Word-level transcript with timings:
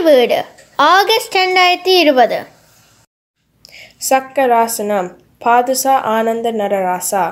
தாய் 0.00 0.16
வீடு. 0.16 0.36
ஆகஸ்ட் 0.92 1.34
ரெண்டாயிரத்தி 1.38 1.92
இருபது. 2.02 2.36
சக்கராசனம். 4.08 5.08
பாதுசா 5.44 5.94
ஆனந்த 6.12 6.52
நரராசா 6.52 7.24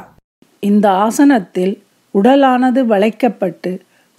இந்த 0.62 0.86
ஆசனத்தில் 1.04 1.72
உடலானது 2.14 2.80
வளைக்கப்பட்டு 2.92 3.72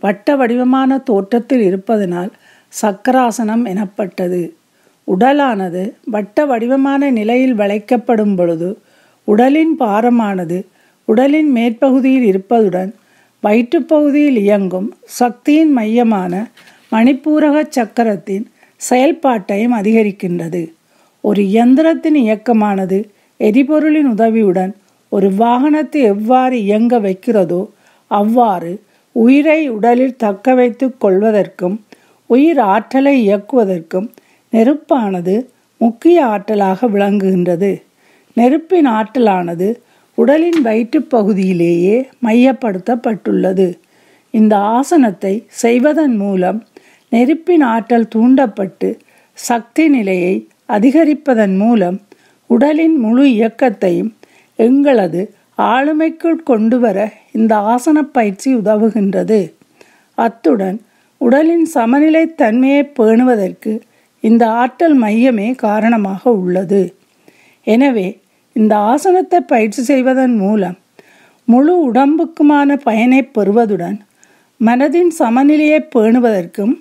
வட்ட 0.04 0.36
வடிவமான 0.36 0.98
தோற்றத்தில் 1.10 1.64
இருப்பதனால் 1.68 2.32
சக்கராசனம் 2.74 3.66
எனப்பட்டது. 3.74 4.42
உடலானது 5.08 5.84
வட்ட 6.16 6.46
வடிவமான 6.46 7.12
நிலையில் 7.20 7.56
வளைக்கப்படும் 7.62 8.36
பொழுது 8.36 8.72
உடலின் 9.28 9.76
பாரமானது 9.80 10.60
உடலின் 11.08 11.52
மேற்பகுதியில் 11.58 12.28
இருப்பதுடன் 12.32 12.92
வயிற்றுப்பகுதியில் 13.44 14.42
இயங்கும் 14.46 14.90
சக்தியின் 15.20 15.72
மையமான 15.72 16.34
மணிப்பூரக 16.92 17.66
சக்கரத்தின் 17.70 18.46
செயல்பாட்டையும் 18.82 19.76
அதிகரிக்கின்றது. 19.76 20.62
ஒரு 21.24 21.42
இயந்திரத்தின் 21.44 22.18
இயக்கமானது 22.20 22.98
எரிபொருளின் 23.40 24.10
உதவியுடன் 24.10 24.76
ஒரு 25.12 25.32
வாகனத்தை 25.38 26.02
எவ்வாறு 26.04 26.64
இயங்க 26.64 27.00
வைக்கிறதோ 27.00 27.62
அவ்வாறு 28.08 28.72
உயிரை 29.16 29.70
உடலில் 29.70 30.16
தக்க 30.16 30.54
வைத்துக் 30.54 31.06
கொள்வதற்கும் 31.06 31.76
உயிர் 32.30 32.60
ஆற்றலை 32.60 33.30
இயக்குவதற்கும் 33.30 34.08
நெருப்பானது 34.54 35.36
முக்கிய 35.82 36.26
ஆற்றலாக 36.26 36.88
விளங்குகின்றது. 36.88 37.72
நெருப்பின் 38.38 38.88
ஆற்றலானது 38.88 39.68
உடலின் 40.18 40.62
வயிற்றுப் 40.62 41.10
பகுதியிலேயே 41.10 42.08
மையப்படுத்தப்பட்டுள்ளது. 42.24 43.68
இந்த 44.34 44.58
ஆசனத்தை 44.58 45.34
செய்வதன் 45.48 46.16
மூலம் 46.16 46.60
நெருப்பின் 47.12 47.64
ஆற்றல் 47.74 48.12
தூண்டப்பட்டு 48.16 48.90
சக்தி 49.38 49.86
நிலையை 49.88 50.36
அதிகரிப்பதன் 50.68 51.56
மூலம் 51.58 51.98
உடலின் 52.50 52.98
முழு 52.98 53.24
இயக்கத்தையும் 53.30 54.12
எங்களது 54.60 55.22
ஆளுமைக்குள் 55.70 56.42
கொண்டு 56.44 56.78
வர 56.80 56.98
இந்த 57.32 57.54
ஆசன 57.74 57.98
பயிற்சி 58.12 58.50
உதவுகின்றது. 58.56 59.40
அத்துடன் 60.18 60.78
உடலின் 61.22 61.66
சமநிலை 61.66 62.24
தன்மையை 62.34 62.84
பேணுவதற்கு 63.00 63.74
இந்த 64.24 64.44
ஆற்றல் 64.62 64.98
மையமே 65.04 65.48
காரணமாக 65.56 66.32
உள்ளது. 66.42 66.82
எனவே 67.68 68.08
இந்த 68.56 68.74
ஆசனத்தை 68.92 69.40
பயிற்சி 69.46 69.82
செய்வதன் 69.84 70.36
மூலம் 70.36 70.78
முழு 71.48 71.74
உடம்புக்குமான 71.90 72.76
பயனை 72.84 73.22
பெறுவதுடன் 73.38 73.98
மனதின் 74.60 75.12
சமநிலையை 75.20 75.80
பேணுவதற்கும் 75.96 76.74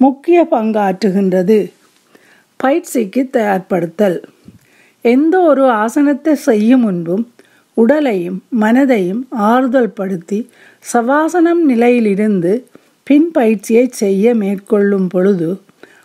முக்கிய 0.00 0.46
பங்காற்றுகின்றது. 0.50 1.72
பயிற்சிக்கு 2.56 3.28
தயார்படுத்தல். 3.32 4.22
எந்த 5.00 5.40
ஒரு 5.40 5.70
ஆசனத்தை 5.70 6.34
செய்யும் 6.34 6.80
முன்பும் 6.80 7.32
உடலையும் 7.74 8.38
மனதையும் 8.60 9.22
ஆறுதல் 9.30 9.90
படுத்தி 9.90 10.50
சவாசனம் 10.92 11.62
நிலையிலிருந்து 11.66 12.52
பின் 13.02 13.30
பயிற்சியை 13.30 13.88
செய்ய 13.90 14.34
மேற்கொள்ளும் 14.34 15.08
பொழுது 15.08 15.60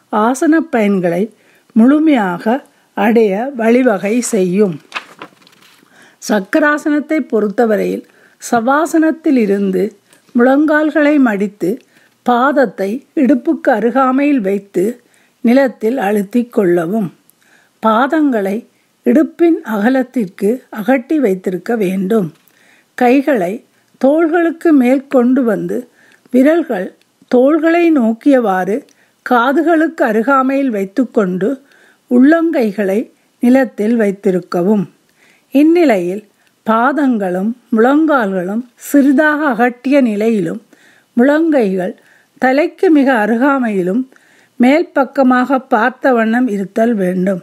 ஆசன 0.09 0.59
பயன்களை 0.71 1.23
முழுமையாக 1.71 2.63
அடைய 2.93 3.51
வழிவகை 3.55 4.21
செய்யும். 4.21 4.75
சக்கராசனத்தை 6.29 7.19
பொறுத்தவரையில் 7.27 8.05
சவாசனத்திலிருந்து 8.51 9.83
முழங்கால்களை 10.35 11.19
மடித்து 11.19 11.81
பாதத்தை 12.29 13.05
இடுப்புக்கு 13.15 13.69
அருகாமையில் 13.69 14.41
வைத்து 14.41 15.01
நிலத்தில் 15.41 15.97
அழுத்திக் 15.97 16.49
கொள்ளவும். 16.49 17.13
பாதங்களை 17.83 18.65
இடுப்பின் 19.05 19.57
அகலத்திற்கு 19.63 20.63
அகட்டி 20.69 21.15
வைத்திருக்க 21.15 21.75
வேண்டும். 21.75 22.33
கைகளை 22.93 23.63
தோள்களுக்கு 23.97 24.71
மேல் 24.71 25.07
கொண்டு 25.07 25.43
வந்து 25.43 25.89
விரல்கள் 26.31 26.95
தோள்களை 27.27 27.91
நோக்கியவாறு 27.91 28.81
காதுகளுக்கு 29.29 30.01
அருகாமையில் 30.03 30.69
வைத்துக்கொண்டு 30.69 31.61
உள்ளங்கைகளை 32.11 33.11
நிலத்தில் 33.39 33.95
வைத்திருக்கவும். 33.95 34.85
இந்நிலையில் 35.51 36.23
பாதங்களும் 36.65 37.51
முழங்கால்களும் 37.71 38.63
சிறிதாக 38.75 39.39
அகட்டிய 39.53 40.01
நிலையிலும் 40.01 40.61
முழங்கைகள் 41.17 41.93
தலைக்கு 42.43 42.89
மிக 42.89 43.13
அருகாமையிலும் 43.13 44.09
மேல் 44.57 44.89
பக்கமாக 44.93 45.59
பார்த்த 45.59 46.13
வண்ணம் 46.13 46.47
இருத்தல் 46.47 46.95
வேண்டும். 46.95 47.41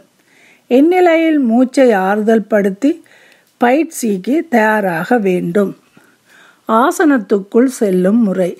இந்நிலையில் 0.67 1.39
மூச்சை 1.39 1.91
ஆறுதல் 1.91 2.47
படுத்தி 2.47 3.03
பயிற்சிக்கு 3.57 4.47
தயாராக 4.49 5.17
வேண்டும். 5.17 5.77
ஆசனத்துக்குள் 6.67 7.65
செல்லும் 7.65 8.23
முறை. 8.23 8.57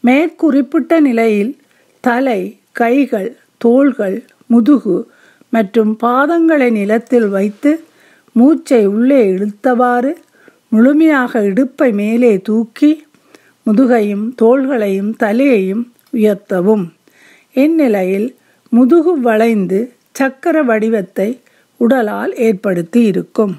மேற்குறிப்பிட்ட 0.00 1.00
நிலையில் 1.00 1.58
தலை 2.00 2.60
கைகள் 2.72 3.36
தோள்கள் 3.58 4.24
முதுகு 4.46 5.08
மற்றும் 5.50 5.98
பாதங்களை 6.04 6.70
நிலத்தில் 6.70 7.28
வைத்து 7.28 7.84
மூச்சை 8.32 8.86
உள்ளே 8.86 9.32
இழுத்தவாறு 9.32 10.12
முழுமையாக 10.68 11.40
இடுப்பை 11.40 11.92
மேலே 11.92 12.38
தூக்கி 12.38 13.05
முதுகையும் 13.66 14.34
தோள்களையும் 14.42 15.16
தலையையும் 15.16 15.92
உயர்த்தவும். 16.12 16.84
இந்நிலையில் 17.52 18.36
முதுகு 18.70 19.20
வளைந்து 19.20 19.94
சக்கர 20.12 20.62
வடிவத்தை 20.62 21.40
உடலால் 21.76 22.34
ஏற்படுத்தி 22.36 23.02
இருக்கும். 23.02 23.56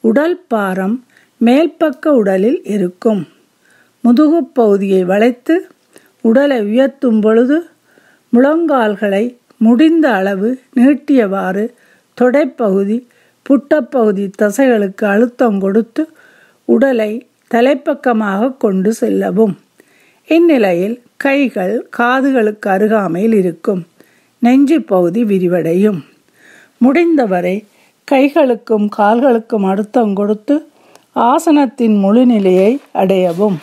உடல் 0.00 0.44
பாரம் 0.48 1.04
மேல்பக்க 1.44 2.08
உடலில் 2.08 2.62
இருக்கும். 2.64 3.28
முதுகு 4.02 4.44
பகுதியை 4.44 5.04
வளைத்து 5.04 5.68
உடலை 6.20 6.60
உயர்த்தும் 6.60 7.20
பொழுது 7.20 7.66
முழங்கால்களை 8.32 9.36
முடிந்த 9.56 10.10
அளவு 10.10 10.60
நீட்டியவாறு 10.76 11.74
தொடைப்பகுதி 12.20 13.06
புட்டப்பகுதி 13.50 14.30
தசைகளுக்கு 14.42 15.04
அழுத்தம் 15.04 15.60
கொடுத்து 15.60 16.08
உடலை 16.64 17.27
தலைப்பக்கமாக 17.54 18.56
கொண்டு 18.56 18.92
செல்லவும். 18.92 19.58
இந்நிலையில் 20.26 21.02
கைகள் 21.16 21.88
காதுகளுக்கு 21.98 22.68
அருகாமையில் 22.68 23.34
இருக்கும். 23.34 23.86
நெஞ்சு 24.38 24.82
பகுதி 24.82 25.24
விரிவடையும். 25.24 26.00
முடிந்தவரை 26.78 27.64
கைகளுக்கும் 28.10 28.88
கால்களுக்கும் 28.96 29.66
அழுத்தம் 29.66 30.14
கொடுத்து 30.14 30.66
ஆசனத்தின் 31.14 31.98
முழு 31.98 32.26
நிலையை 32.26 32.80
அடையவும். 32.94 33.56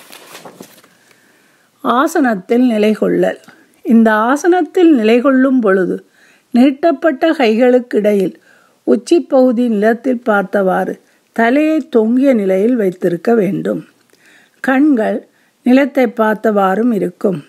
ஆசனத்தில் 1.83 2.65
நிலை 2.67 2.93
கொள்ளல் 2.93 3.39
இந்த 3.81 4.11
ஆசனத்தில் 4.11 4.91
நிலை 4.93 5.21
கொள்ளும் 5.21 5.59
பொழுது 5.59 6.05
நீட்டப்பட்ட 6.53 7.31
கைகளுக்கு 7.31 7.95
இடையில் 7.95 8.41
உச்சி 8.83 9.19
பகுதி 9.19 9.67
நிலத்தில் 9.67 10.21
பார்த்தவாறு 10.23 10.99
தலையை 11.37 11.77
தொங்கிய 11.95 12.33
நிலையில் 12.33 12.75
வைத்திருக்க 12.75 13.29
வேண்டும். 13.35 13.81
கண்கள் 14.59 15.17
நிலத்தை 15.65 16.05
பார்த்தவாறும் 16.19 16.93
இருக்கும். 16.93 17.39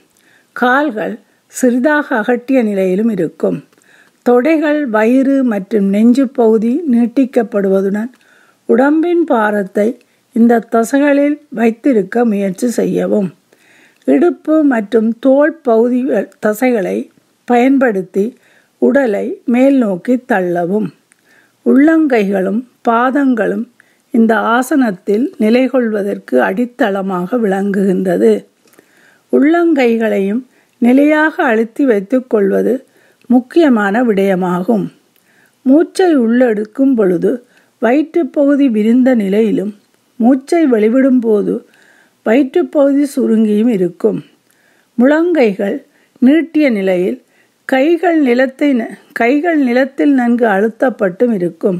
கால்கள் 0.53 1.15
சிறிதாக 1.47 2.07
அகட்டிய 2.21 2.63
நிலையிலும் 2.63 3.09
இருக்கும். 3.09 3.59
தொடைகள் 4.27 4.81
வயிறு 4.97 5.37
மற்றும் 5.45 5.85
நெஞ்சு 5.85 6.29
பகுதி 6.29 6.73
நீட்டிக்கப்படுவதுடன் 6.93 8.11
உடம்பின் 8.69 9.25
பாரத்தை 9.25 9.89
இந்த 10.33 10.63
தசைகளில் 10.73 11.39
வைத்திருக்க 11.49 12.25
முயற்சி 12.25 12.69
செய்யவும். 12.69 13.31
இடுப்பு 14.05 14.57
மற்றும் 14.73 15.19
தோல் 15.19 15.55
பகுதி 15.69 16.01
தசைகளை 16.47 16.97
பயன்படுத்தி 17.45 18.27
உடலை 18.83 19.27
மேல் 19.45 19.79
நோக்கி 19.85 20.17
தள்ளவும். 20.33 20.89
உள்ளங்கைகளும் 21.67 22.61
பாதங்களும் 22.89 23.65
இந்த 24.17 24.33
ஆசனத்தில் 24.57 25.25
நிலைகொள்வதற்கு 25.41 26.37
அடித்தளமாக 26.49 27.39
விளங்குகின்றது. 27.45 28.33
உள்ளங்கைகளையும் 29.33 30.43
நிலையாக 30.83 31.35
அழுத்தி 31.43 31.85
வைத்துக்கொள்வது 31.85 32.75
முக்கியமான 33.27 34.05
விடயமாகும். 34.05 34.87
மூச்சை 35.67 36.11
உள்ளெடுக்கும் 36.17 36.95
பொழுது 36.95 37.33
வயிற்றுப்பகுதி 37.83 38.67
விரிந்த 38.69 39.11
நிலையிலும் 39.15 39.73
மூச்சை 40.21 40.63
வெளிவிடும் 40.67 41.21
போது 41.21 41.55
வயிற்றுப்பகுதி 42.27 43.05
சுருங்கியும் 43.17 43.73
இருக்கும். 43.77 44.19
முழங்கைகள் 44.99 45.77
நீட்டிய 46.23 46.67
நிலையில் 46.71 47.19
கைகள் 47.69 48.19
நிலத்தை 48.21 48.69
கைகள் 49.13 49.59
நிலத்தில் 49.69 50.13
நன்கு 50.13 50.47
அழுத்தப்பட்டும் 50.47 51.35
இருக்கும். 51.39 51.79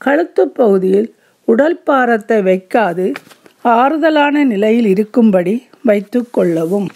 கழுத்து 0.00 0.42
பகுதியில் 0.58 1.08
உடல் 1.48 1.78
பாரத்தை 1.82 2.38
வைக்காது 2.40 3.06
ஆறுதலான 3.64 4.44
நிலையில் 4.44 4.86
இருக்கும்படி 4.86 5.54
வைத்து 5.82 6.30
கொள்ளவும். 6.30 6.88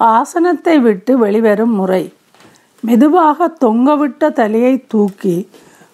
ஆசனத்தை 0.00 0.78
விட்டு 0.78 1.18
வெளிவரும் 1.18 1.74
முறை. 1.74 2.12
மெதுவாக 2.80 3.48
தொங்கவிட்ட 3.64 4.32
தலையை 4.32 4.84
தூக்கி 4.86 5.48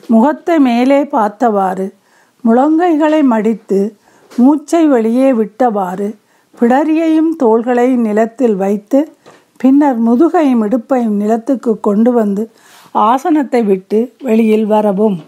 முகத்தை 0.08 0.58
மேலே 0.58 1.04
பார்த்தவாறு 1.04 1.86
முழங்கைகளை 2.44 3.22
மடித்து 3.22 3.80
மூச்சை 4.38 4.86
வெளியே 4.86 5.32
விட்டவாறு 5.32 6.08
பிடரியையும் 6.60 7.30
தோள்களை 7.36 7.88
நிலத்தில் 7.96 8.56
வைத்து 8.56 9.00
பின்னர் 9.56 9.98
முதுகையும் 10.06 10.62
இடுப்பையும் 10.66 11.16
நிலத்துக்கு 11.22 11.80
கொண்டு 11.80 12.12
வந்து 12.12 12.50
ஆசனத்தை 12.92 13.62
விட்டு 13.62 13.98
வெளியில் 14.22 14.66
வரவும். 14.66 15.18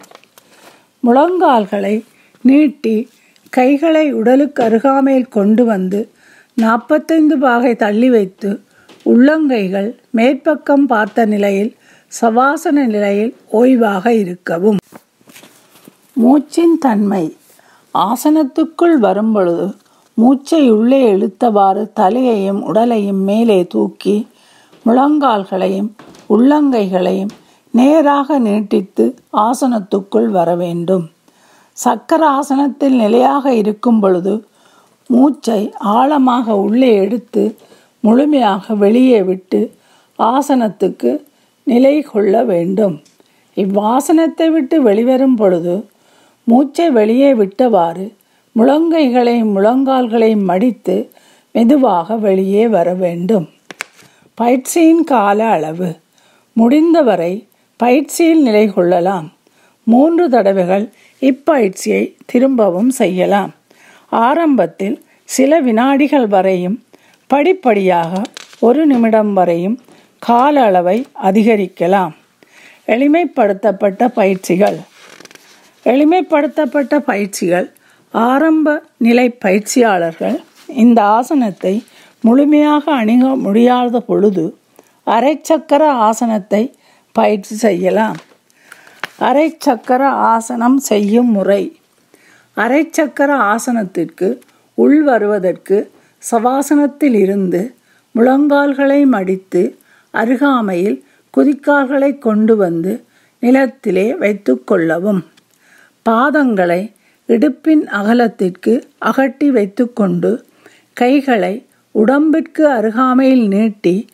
முழங்கால்களை 1.01 1.95
நீட்டி 2.43 3.09
கைகளை 3.51 4.13
உடலுக்கு 4.13 4.63
அருகாமையில் 4.63 5.29
கொண்டு 5.29 5.65
வந்து 5.65 6.09
நாற்பத்தைந்து 6.55 7.39
பாகை 7.39 7.77
தள்ளி 7.77 8.11
வைத்து 8.11 8.61
உள்ளங்கைகள் 9.07 9.95
மேற்பக்கம் 10.17 10.87
பார்த்த 10.87 11.25
நிலையில் 11.25 11.77
சவாசன 12.09 12.87
நிலையில் 12.87 13.35
ஓய்வாக 13.53 14.07
இருக்கவும். 14.07 14.79
மூச்சின் 16.23 16.79
தன்மை. 16.79 17.37
ஆசனத்துக்குள் 17.95 18.99
வரும்பொழுது 18.99 19.75
மூச்சை 20.15 20.71
உள்ளே 20.71 21.15
இழுத்தவாறு 21.15 21.89
தலையையும் 22.01 22.63
உடலையும் 22.63 23.23
மேலே 23.23 23.67
தூக்கி 23.69 24.29
முழங்கால்களையும் 24.87 25.91
உள்ளங்கைகளையும் 26.29 27.33
நேராக 27.71 28.39
நீட்டித்து 28.39 29.15
ஆசனத்துக்குள் 29.33 30.29
வர 30.29 30.55
வேண்டும் 30.55 31.12
சக்கர 31.73 32.29
ஆசனத்தில் 32.29 32.97
நிலையாக 32.97 33.55
இருக்கும் 33.55 34.01
பொழுது 34.01 34.49
மூச்சை 35.07 35.73
ஆழமாக 35.79 36.57
உள்ளே 36.57 36.95
எடுத்து 36.95 37.57
முழுமையாக 38.01 38.75
வெளியே 38.75 39.23
விட்டு 39.23 39.61
ஆசனத்துக்கு 40.19 41.25
நிலை 41.65 42.03
கொள்ள 42.03 42.45
வேண்டும். 42.45 43.03
இவ்வாசனத்தை 43.57 44.51
விட்டு 44.51 44.83
வெளிவரும் 44.83 45.37
பொழுது 45.37 45.89
மூச்சை 46.45 46.91
வெளியே 46.91 47.35
விட்டவாறு 47.35 48.13
முழங்கைகளையும் 48.57 49.53
முழங்கால்களையும் 49.57 50.45
மடித்து 50.45 51.11
மெதுவாக 51.53 52.17
வெளியே 52.17 52.69
வர 52.69 52.95
வேண்டும். 52.95 53.49
பயிற்சியின் 54.35 55.05
கால 55.05 55.45
அளவு. 55.49 55.97
முடிந்தவரை 56.53 57.49
பயிற்சியில் 57.77 58.43
நிலை 58.43 58.69
கொள்ளலாம். 58.69 59.33
மூன்று 59.87 60.29
தடவைகள் 60.29 60.93
இப்பயிற்சியை 61.29 62.05
திரும்பவும் 62.31 62.93
செய்யலாம். 63.01 63.53
ஆரம்பத்தில் 64.29 64.97
சில 65.25 65.61
வினாடிகள் 65.61 66.27
வரையும் 66.27 66.79
படிப்படியாக 67.27 68.23
ஒரு 68.67 68.83
நிமிடம் 68.87 69.33
வரையும் 69.33 69.77
கால 70.19 70.55
அளவை 70.63 70.99
அதிகரிக்கலாம். 71.23 72.13
எளிமைப்படுத்தப்பட்ட 72.87 74.09
பயிற்சிகள். 74.09 74.79
எளிமைப்படுத்தப்பட்ட 75.85 76.99
பயிற்சிகள் 77.11 77.69
ஆரம்ப 78.11 78.83
நிலை 79.07 79.27
பயிற்சியாளர்கள் 79.45 80.37
இந்த 80.83 81.01
ஆசனத்தை 81.19 81.75
முழுமையாக 82.21 82.85
அணுக 82.93 83.25
முடியாத 83.37 84.01
பொழுது 84.01 84.45
அரைச்சக்கர 85.07 85.83
ஆசனத்தை 86.09 86.63
பயிற்சி 87.13 87.55
செய்யலாம். 87.55 88.19
அரைச்சக்கர 89.23 90.03
ஆசனம் 90.05 90.77
செய்யும் 90.77 91.31
முறை. 91.31 91.81
அரைச்சக்கர 92.57 93.55
ஆசனத்திற்கு 93.55 94.39
உள் 94.75 95.03
வருவதற்கு 95.03 95.91
சவாசனத்தில் 96.31 97.15
இருந்து 97.15 97.75
முழங்கால்களை 98.15 99.07
மடித்து 99.07 99.79
அருகாமையில் 100.15 101.05
குதிக்கால்களை 101.37 102.19
கொண்டு 102.19 102.57
வந்து 102.57 103.05
நிலத்திலே 103.41 104.17
வைத்து 104.17 104.65
கொள்ளவும். 104.65 105.23
பாதங்களை 106.11 106.93
இடுப்பின் 107.29 107.85
அகலத்திற்கு 107.91 108.73
அகட்டி 108.99 109.49
வைத்துக்கொண்டு 109.49 110.45
கைகளை 110.93 111.67
உடம்பிற்கு 111.95 112.69
அருகாமையில் 112.69 113.47
நீட்டி 113.49 114.07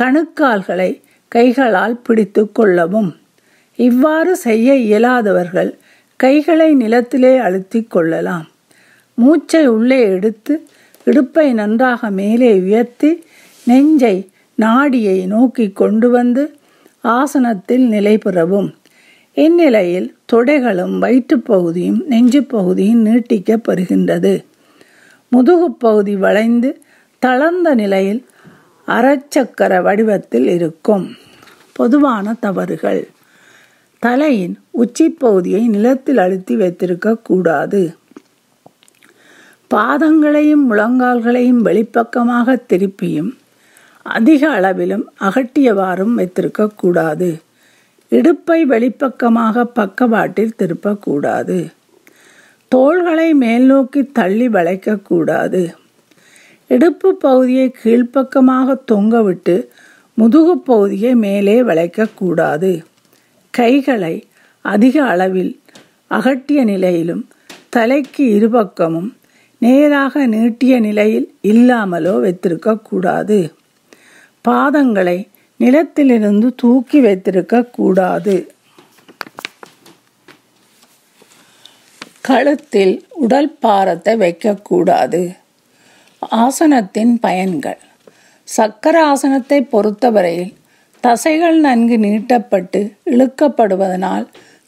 கணுக்கால்களை 0.00 0.90
கைகளால் 1.28 1.98
பிடித்து 1.98 2.52
கொள்ளவும். 2.52 3.10
இவ்வாறு 3.76 4.36
செய்ய 4.36 4.74
இயலாதவர்கள் 4.74 5.78
கைகளை 6.16 6.74
நிலத்திலே 6.74 7.38
அழுத்தி 7.38 7.82
கொள்ளலாம். 7.82 8.50
மூச்சை 9.14 9.66
உள்ளே 9.66 10.00
எடுத்து 10.00 10.66
இடுப்பை 11.04 11.52
நன்றாக 11.52 12.10
மேலே 12.10 12.60
உயர்த்தி 12.60 13.24
நெஞ்சை 13.64 14.30
நாடியை 14.54 15.26
நோக்கி 15.26 15.70
கொண்டு 15.70 16.10
வந்து 16.10 16.56
ஆசனத்தில் 17.00 17.88
நிலை 17.88 18.18
பெறவும். 18.18 18.74
இந்நிலையில் 19.34 20.16
தொடைகளும் 20.32 20.98
வயிற்றுப்பகுதியும் 20.98 22.04
நெஞ்சு 22.04 22.44
பகுதியும் 22.44 23.06
நீட்டிக்கப்படுகின்றது. 23.06 24.44
முதுகுப் 25.36 25.78
பகுதி 25.78 26.16
வளைந்து 26.16 26.84
தளர்ந்த 27.18 27.74
நிலையில் 27.74 28.26
அரைச்சக்கர 28.86 29.82
வடிவத்தில் 29.82 30.48
இருக்கும். 30.48 31.14
பொதுவான 31.72 32.34
தவறுகள். 32.40 33.08
தலையின் 34.02 34.54
உச்சி 34.70 35.10
பகுதியை 35.10 35.68
நிலத்தில் 35.68 36.18
அழுத்தி 36.18 36.56
வைத்திருக்க 36.56 37.14
கூடாது. 37.14 37.82
பாதங்களையும் 39.70 40.64
முழங்கால்களையும் 40.70 41.60
வெளிப்பக்கமாக 41.62 42.56
திருப்பியும் 42.68 43.30
அதிக 44.02 44.48
அளவிலும் 44.48 45.10
அகட்டியவாறும் 45.20 46.14
வைத்திருக்க 46.14 46.70
கூடாது. 46.76 47.30
இடுப்பை 48.12 48.64
வெளிப்பக்கமாக 48.64 49.64
பக்கவாட்டில் 49.64 50.58
திருப்பக்கூடாது 50.58 51.70
தோள்களை 52.68 53.34
மேல் 53.34 53.66
நோக்கி 53.66 54.10
தள்ளி 54.12 54.48
வளைக்கக்கூடாது 54.48 55.62
இடுப்பு 56.70 57.08
பகுதியை 57.14 57.72
கீழ்ப்பக்கமாக 57.82 58.76
தொங்கவிட்டு 58.92 59.68
முதுகு 60.14 60.58
பகுதியை 60.58 61.14
மேலே 61.14 61.62
வளைக்கக்கூடாது 61.62 62.84
கைகளை 63.58 64.14
அதிக 64.64 65.04
அளவில் 65.04 65.60
அகட்டிய 66.10 66.64
நிலையிலும் 66.64 67.28
தலைக்கு 67.68 68.24
இருபக்கமும் 68.34 69.10
நேராக 69.58 70.26
நீட்டிய 70.26 70.80
நிலையில் 70.80 71.34
இல்லாமலோ 71.42 72.14
வைத்திருக்கக்கூடாது. 72.24 73.38
பாதங்களை 74.48 75.28
நிலத்திலிருந்து 75.60 76.48
தூக்கி 76.56 77.00
வைத்திருக்கக்கூடாது. 77.00 78.46
கழுத்தில் 82.20 83.06
உடல் 83.10 83.52
பாரத்தை 83.58 84.16
வைக்கக்கூடாது. 84.16 85.36
ஆசனத்தின் 86.36 87.14
பயன்கள். 87.20 87.80
சக்கர 88.48 88.96
ஆசனத்தை 89.06 89.60
பொறுத்தவரையில் 89.62 90.52
தசைகள் 91.04 91.56
நன்கு 91.60 91.96
நீட்டப்பட்டு 91.96 92.80
இழுக்கப்படுவதனால் 93.04 94.26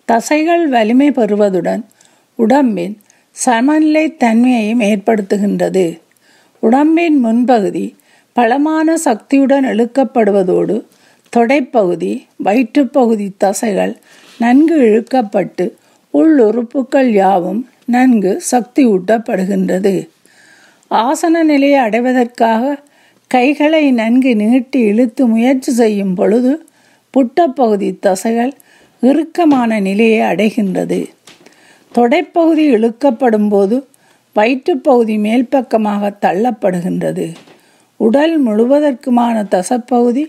தசைகள் 0.08 0.64
வலிமை 0.68 1.10
பெறுவதுடன் 1.10 1.82
உடம்பின் 2.38 2.94
சமநிலை 3.36 4.16
தன்மையையும் 4.16 4.80
ஏற்படுத்துகின்றது. 4.80 5.98
உடம்பின் 6.62 7.24
முன்பகுதி 7.24 7.94
பலமான 8.32 8.96
சக்தியுடன் 8.96 9.64
இழுக்கப்படுவதோடு 9.64 10.76
தொடைப்பகுதி 11.36 12.12
வயிற்றுப்பகுதி 12.36 13.34
தசைகள் 13.38 13.94
நன்கு 14.38 14.76
இழுக்கப்பட்டு 14.80 15.72
உள்ளுறுப்புக்கள் 16.14 17.10
யாவும் 17.12 17.68
நன்கு 17.86 18.42
சக்தியூட்டப்படுகின்றது. 18.50 19.94
ஆசன 20.90 21.42
நிலையை 21.42 21.78
அடைவதற்காக 21.78 22.62
கைகளை 23.34 23.84
நன்கு 23.90 24.32
நீட்டி 24.36 24.80
இழுத்து 24.90 25.22
முயற்சி 25.26 25.72
செய்யும் 25.72 26.14
பொழுது 26.14 26.52
புட்டப்பகுதி 27.14 27.88
தசைகள் 28.06 28.52
இறுக்கமான 29.02 29.80
நிலையை 29.80 30.20
அடைகின்றது. 30.30 31.00
தொடைப்பகுதி 31.92 32.64
இழுக்கப்படும் 32.76 33.48
போது 33.48 33.76
வயிற்றுப்பகுதி 34.36 35.16
மேல் 35.16 35.46
பக்கமாக 35.48 36.12
தள்ளப்படுகின்றது. 36.24 37.26
உடல் 38.00 38.36
முழுவதற்குமான 38.46 39.36
தசப்பகுதி 39.54 40.24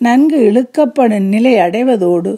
நன்கு 0.00 0.38
இழுக்கப்படும் 0.50 1.28
நிலை 1.34 1.54
அடைவதோடு 1.66 2.32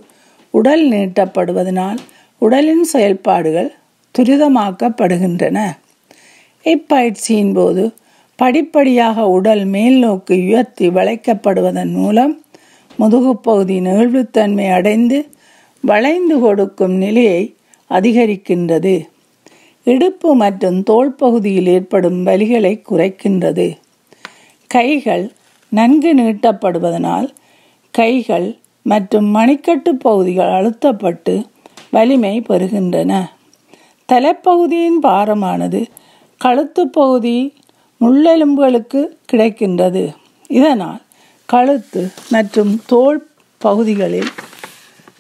உடல் 0.54 0.84
நீட்டப்படுவதனால் 0.92 2.00
உடலின் 2.42 2.84
செயல்பாடுகள் 2.92 3.70
துரிதமாக்கப்படுகின்றன. 4.14 5.58
இப்பயிற்சியின் 6.64 7.52
போது 7.52 7.84
படிப்படியாக 8.38 9.28
உடல் 9.28 9.64
மேல் 9.64 9.98
நோக்கி 9.98 10.34
உயர்த்தி 10.34 10.88
வளைக்கப்படுவதன் 10.88 11.92
மூலம் 11.92 12.44
முதுகுப்பகுதி 12.98 13.76
நெகிழ்வுத்தன்மை 13.80 14.72
அடைந்து 14.72 15.18
வளைந்து 15.84 16.40
கொடுக்கும் 16.40 16.94
நிலையை 16.94 17.54
அதிகரிக்கின்றது. 17.90 18.94
இடுப்பு 19.84 20.34
மற்றும் 20.34 20.82
தோல் 20.82 21.14
பகுதியில் 21.14 21.66
ஏற்படும் 21.66 22.26
வலிகளை 22.26 22.82
குறைக்கின்றது. 22.90 23.76
கைகள் 24.70 25.32
நன்கு 25.68 26.14
நீட்டப்படுவதனால் 26.14 27.28
கைகள் 27.90 28.58
மற்றும் 28.82 29.36
மணிக்கட்டு 29.36 29.90
பகுதிகள் 29.98 30.48
அழுத்தப்பட்டு 30.48 31.34
வலிமை 31.90 32.40
பெறுகின்றன. 32.48 33.12
தலைப்பகுதியின் 34.08 35.00
பாரமானது 35.02 35.82
கழுத்து 36.40 36.82
பகுதி 36.88 37.36
முள்ளெலும்புகளுக்கு 38.02 39.00
கிடைக்கின்றது. 39.32 40.04
இதனால் 40.48 41.00
கழுத்து 41.48 42.02
மற்றும் 42.30 42.72
தோல் 42.86 43.20
பகுதிகளில் 43.60 44.30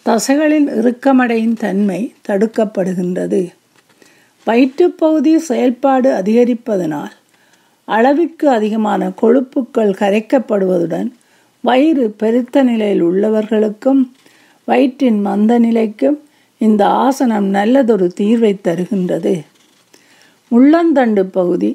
தசைகளின் 0.06 0.68
இறுக்கமடையும் 0.78 1.56
தன்மை 1.56 2.14
தடுக்கப்படுகின்றது. 2.28 3.42
வயிற்றுப்பகுதி 4.46 5.38
செயல்பாடு 5.38 6.08
அதிகரிப்பதனால் 6.12 7.12
அளவிற்கு 7.84 8.48
அதிகமான 8.48 9.10
கொழுப்புக்கள் 9.20 9.92
கரைக்கப்படுவதுடன் 10.00 11.08
வயிறு 11.60 12.10
பெருத்த 12.10 12.62
நிலையில் 12.62 13.02
உள்ளவர்களுக்கும் 13.02 14.02
வயிற்றின் 14.68 15.20
மந்த 15.20 15.58
நிலைக்கும் 15.58 16.18
இந்த 16.58 16.86
ஆசனம் 16.86 17.46
நல்லதொரு 17.46 18.06
தீர்வை 18.20 18.52
தருகின்றது. 18.68 19.34
முள்ளந்தண்டு 20.50 21.22
பகுதி 21.22 21.70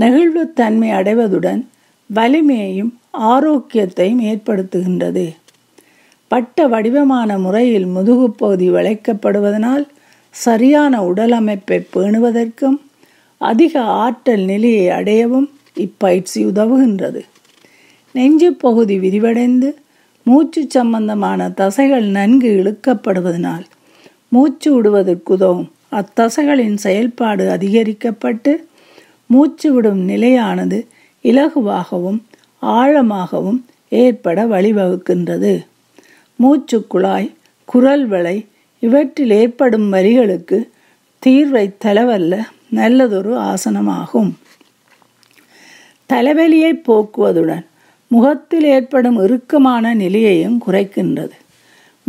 நெகிழ்வுத்தன்மை 0.00 0.90
அடைவதுடன் 0.90 1.66
வலிமையையும் 2.14 2.92
ஆரோக்கியத்தையும் 3.10 4.22
ஏற்படுத்துகின்றது. 4.22 5.34
பட்ட 6.28 6.66
வடிவமான 6.66 7.38
முறையில் 7.38 7.86
முதுகுப்பகுதி 7.86 8.68
வளைக்கப்படுவதனால் 8.70 9.84
சரியான 10.30 11.04
உடல் 11.04 11.32
அமைப்பை 11.32 11.86
பேணுவதற்கும் 11.96 12.78
அதிக 13.38 13.80
ஆற்றல் 13.80 14.44
நிலையை 14.44 14.88
அடையவும் 14.88 15.48
இப்பயிற்சி 15.74 16.46
உதவுகின்றது. 16.46 17.20
நெஞ்சு 18.12 18.52
பகுதி 18.52 18.98
விரிவடைந்து 18.98 19.74
மூச்சு 20.24 20.66
சம்பந்தமான 20.68 21.48
தசைகள் 21.48 22.04
நன்கு 22.06 22.48
இழுக்கப்படுவதனால் 22.48 23.64
மூச்சு 24.28 24.74
விடுவதற்கு 24.74 25.32
உதவும் 25.32 25.70
அத்தசைகளின் 25.92 26.76
செயல்பாடு 26.76 27.48
அதிகரிக்கப்பட்டு 27.48 28.52
மூச்சு 29.32 29.68
விடும் 29.74 30.00
நிலையானது 30.10 30.78
இலகுவாகவும் 31.22 32.18
ஆழமாகவும் 32.62 33.60
ஏற்பட 33.88 34.44
வழிவகுக்கின்றது. 34.44 35.52
மூச்சு 36.36 36.78
குழாய் 36.86 37.28
குரல் 37.64 38.06
வளை 38.06 38.36
இவற்றில் 38.80 39.34
ஏற்படும் 39.42 39.92
வரிகளுக்கு 39.92 40.58
தீர்வை 41.26 41.64
தலவல்ல 41.84 42.34
நல்லதொரு 42.70 43.32
ஆசனமாகும். 43.52 44.32
தலைவலியை 46.12 46.72
போக்குவதுடன் 46.88 47.66
முகத்தில் 48.08 48.66
ஏற்படும் 48.76 49.18
இறுக்கமான 49.24 49.94
நிலையையும் 49.94 50.62
குறைக்கின்றது. 50.66 51.36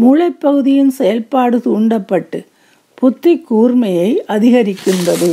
மூளைப்பகுதியின் 0.02 0.94
செயல்பாடு 1.00 1.58
தூண்டப்பட்டு 1.62 2.40
புத்தி 2.96 3.34
கூர்மையை 3.50 4.12
அதிகரிக்கின்றது. 4.28 5.30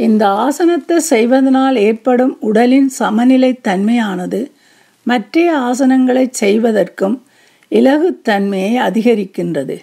இந்த 0.00 0.28
ஆசனத்தை 0.28 0.98
செய்வதனால் 0.98 1.76
ஏற்படும் 1.76 2.36
உடலின் 2.40 2.88
சமநிலை 2.88 3.60
தன்மையானது 3.68 4.40
மற்ற 5.06 5.58
ஆசனங்களை 5.58 6.24
செய்வதற்கும் 6.30 7.16
இலகுத்தன்மையை 7.70 8.74
அதிகரிக்கின்றது. 8.88 9.76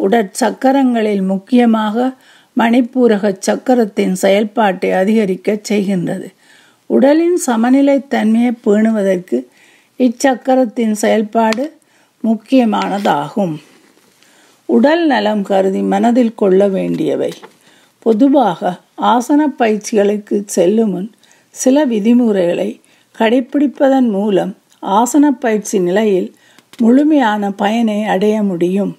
உடற்சக்கரங்களில் 0.00 1.22
முக்கியமாக 1.22 2.12
மணிப்பூரக 2.58 3.34
சக்கரத்தின் 3.46 4.12
செயல்பாட்டை 4.12 4.90
அதிகரிக்க 4.92 5.58
செய்கின்றது. 5.68 6.28
உடலின் 6.86 7.36
சமநிலை 7.36 7.98
தன்மையை 8.08 8.52
பேணுவதற்கு 8.66 9.38
இச்சக்கரத்தின் 9.98 10.92
செயல்பாடு 10.92 11.64
முக்கியமானதாகும். 12.24 13.54
உடல் 14.66 15.06
நலம் 15.06 15.42
கருதி 15.42 15.82
மனதில் 15.82 16.34
கொள்ள 16.34 16.68
வேண்டியவை. 16.68 17.32
பொதுவாக 17.98 18.80
ஆசன 18.98 19.46
பயிற்சிகளுக்கு 19.58 20.42
செல்லும் 20.44 20.90
முன் 20.90 21.10
சில 21.50 21.84
விதிமுறைகளை 21.84 22.80
கடைப்பிடிப்பதன் 23.18 24.08
மூலம் 24.08 24.56
ஆசன 24.82 25.30
பயிற்சி 25.30 25.78
நிலையில் 25.78 26.34
முழுமையான 26.78 27.50
பயனை 27.50 28.04
அடைய 28.04 28.42
முடியும். 28.42 28.96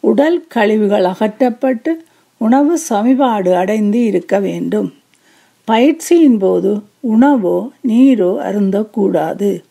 உடல் 0.00 0.46
கழிவுகள் 0.46 1.04
அகற்றப்பட்டு 1.04 2.04
உணவு 2.36 2.78
சமிபாடு 2.88 3.52
அடைந்து 3.52 4.04
இருக்க 4.04 4.38
வேண்டும். 4.38 4.94
பயிற்சியின் 5.64 6.38
போது 6.38 6.82
உணவோ 7.00 7.70
நீரோ 7.88 8.36
அருந்தக்கூடாது. 8.38 9.62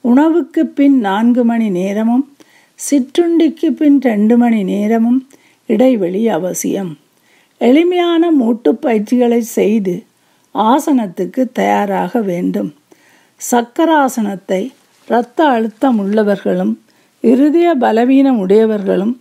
உணவுக்கு 0.00 0.66
பின் 0.66 0.98
நான்கு 0.98 1.44
மணி 1.44 1.70
நேரமும் 1.70 2.36
சிற்றுண்டிக்கு 2.90 3.70
பின் 3.70 4.00
ரெண்டு 4.00 4.36
மணி 4.36 4.62
நேரமும் 4.62 5.28
இடைவெளி 5.66 6.28
அவசியம். 6.28 6.98
எளிமையான 7.66 8.30
மூட்டு 8.40 8.70
பயிற்சிகளை 8.74 9.40
செய்து 9.58 9.94
ஆசனத்துக்கு 10.54 11.42
தயாராக 11.52 12.20
வேண்டும். 12.30 12.70
சக்கராசனத்தை 13.40 14.62
இரத்த 15.08 15.38
அழுத்தம் 15.54 15.98
உள்ளவர்களும் 16.02 16.74
இருதய 17.24 17.68
பலவீனம் 17.84 18.38
உடையவர்களும் 18.44 19.14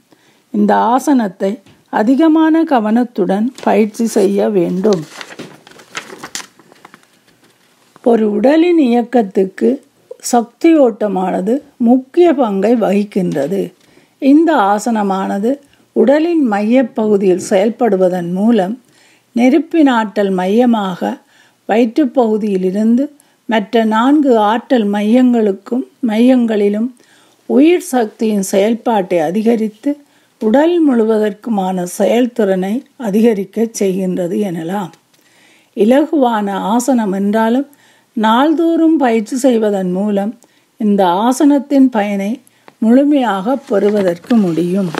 இந்த 0.53 0.73
ஆசனத்தை 0.93 1.51
அதிகமான 1.99 2.63
கவனத்துடன் 2.73 3.45
பயிற்சி 3.63 4.05
செய்ய 4.17 4.49
வேண்டும். 4.57 5.03
ஒரு 8.03 8.25
உடலின் 8.37 8.81
இயக்கத்துக்கு 8.89 9.69
சக்தி 10.31 10.69
ஓட்டமானது 10.85 11.53
முக்கிய 11.89 12.27
பங்கை 12.33 12.73
வகிக்கின்றது. 12.83 13.61
இந்த 14.31 14.51
ஆசனமானது 14.73 15.51
உடலின் 15.95 16.43
மையப்பகுதியில் 16.47 17.47
செயல்படுவதன் 17.49 18.31
மூலம் 18.31 18.75
நெருப்பின் 19.35 19.87
ஆற்றல் 19.87 20.29
மையமாக 20.29 21.19
வயிற்றுப்பகுதியிலிருந்து 21.69 23.03
மற்ற 23.45 23.85
நான்கு 23.85 24.37
ஆற்றல் 24.37 24.87
மையங்களுக்கும் 24.93 25.85
மையங்களிலும் 26.07 26.89
உயிர் 27.49 27.87
சக்தியின் 27.91 28.41
செயல்பாட்டை 28.41 29.19
அதிகரித்து 29.19 29.91
உடல் 30.41 30.75
முழுவதற்குமான 30.87 31.83
செயல்திறனை 31.83 32.73
அதிகரிக்க 32.97 33.67
செய்கின்றது 33.79 34.37
எனலாம். 34.49 34.91
இலகுவான 35.77 36.47
ஆசனம் 36.51 37.11
என்றாலும் 37.11 37.67
நாள்தோறும் 38.17 38.97
பயிற்சி 38.97 39.35
செய்வதன் 39.35 39.91
மூலம் 39.91 40.33
இந்த 40.79 41.05
ஆசனத்தின் 41.05 41.89
பயனை 41.89 42.31
முழுமையாக 42.77 43.55
பெறுவதற்கு 43.69 44.35
முடியும். 44.35 44.93